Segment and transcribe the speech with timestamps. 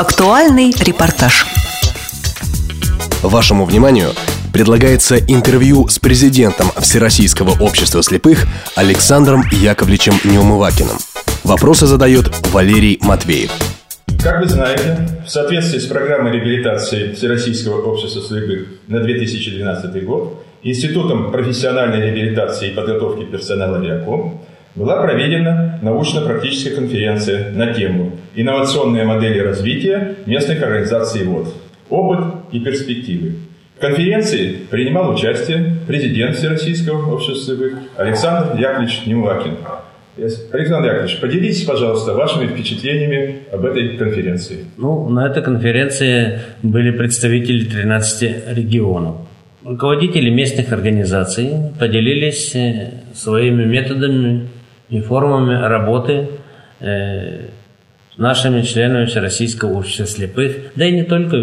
[0.00, 1.44] Актуальный репортаж.
[3.22, 4.12] Вашему вниманию
[4.50, 10.96] предлагается интервью с президентом Всероссийского общества слепых Александром Яковлевичем Неумывакиным.
[11.44, 13.50] Вопросы задает Валерий Матвеев.
[14.22, 21.30] Как вы знаете, в соответствии с программой реабилитации Всероссийского общества слепых на 2012 год Институтом
[21.30, 24.40] профессиональной реабилитации и подготовки персонала РИАКОМ
[24.74, 31.54] была проведена научно-практическая конференция на тему «Инновационные модели развития местных организаций ВОЗ.
[31.88, 33.34] Опыт и перспективы».
[33.76, 39.56] В конференции принимал участие президент Всероссийского общества слепых Александр Яковлевич Немвакин.
[40.18, 44.66] Александр Яковлевич, поделитесь, пожалуйста, вашими впечатлениями об этой конференции.
[44.76, 49.16] Ну, на этой конференции были представители 13 регионов.
[49.64, 54.48] Руководители местных организаций поделились э, своими методами
[54.90, 56.28] и формами работы
[56.80, 57.46] э,
[58.16, 61.36] нашими членами Всероссийского общества слепых, да и не только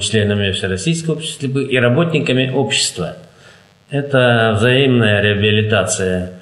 [0.00, 3.16] членами Всероссийского общества слепых, и работниками общества.
[3.90, 6.32] Это взаимная реабилитация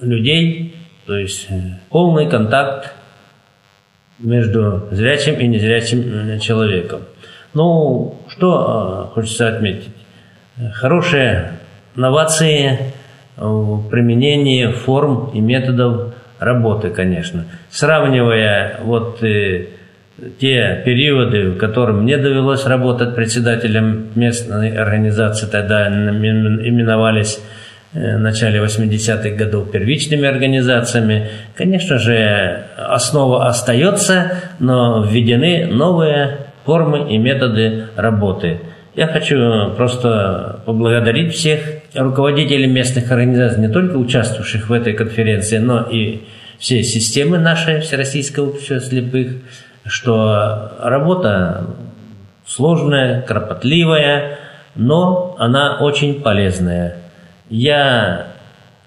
[0.00, 0.74] людей,
[1.06, 1.54] то есть э,
[1.90, 2.94] полный контакт
[4.18, 7.02] между зрячим и незрячим э, человеком.
[7.54, 9.90] Ну, что хочется отметить?
[10.74, 11.52] Хорошие
[11.94, 12.92] новации
[13.38, 17.44] применении форм и методов работы, конечно.
[17.70, 19.66] Сравнивая вот э,
[20.40, 27.40] те периоды, в которых мне довелось работать председателем местной организации, тогда именовались
[27.92, 31.28] э, в начале 80-х годов первичными организациями.
[31.54, 38.60] Конечно же, основа остается, но введены новые формы и методы работы.
[38.98, 41.60] Я хочу просто поблагодарить всех
[41.94, 46.22] руководителей местных организаций, не только участвовавших в этой конференции, но и
[46.58, 49.34] всей системы нашей Всероссийского общества слепых,
[49.86, 51.66] что работа
[52.44, 54.40] сложная, кропотливая,
[54.74, 56.96] но она очень полезная.
[57.50, 58.26] Я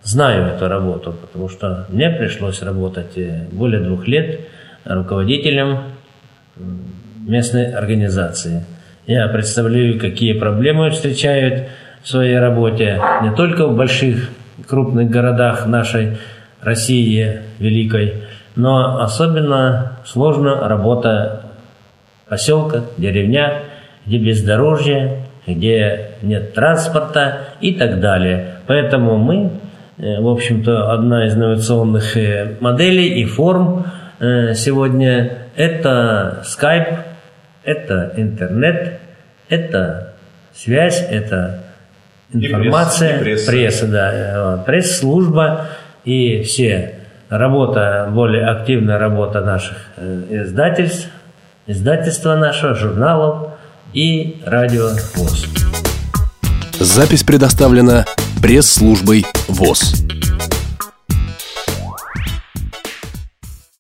[0.03, 4.41] знаю эту работу, потому что мне пришлось работать э, более двух лет
[4.83, 5.83] руководителем
[7.25, 8.65] местной организации–
[9.07, 11.69] я представляю, какие проблемы встречают
[12.03, 14.29] в своей работе не только в больших
[14.67, 16.17] крупных городах нашей
[16.61, 18.13] России великой,
[18.55, 21.43] но особенно сложна работа
[22.27, 23.63] поселка, деревня,
[24.05, 28.55] где бездорожье, где нет транспорта и так далее.
[28.67, 29.51] Поэтому мы,
[29.97, 33.85] э, в общем-то, одна из инновационных э, моделей и форм
[34.19, 36.99] э, сегодня– это Skype,
[37.63, 38.99] это интернет,
[39.49, 40.13] это
[40.53, 41.63] связь, это
[42.33, 43.51] информация, и пресс, и пресса.
[43.51, 45.67] пресса, да, пресс-служба
[46.03, 46.95] и все
[47.29, 51.09] работа, более активная работа наших э, издательств,
[51.67, 53.53] издательства нашего, журналов
[53.93, 55.47] и радио ВОЗ.
[56.79, 58.05] Запись предоставлена
[58.41, 60.20] пресс-службой ВОЗ.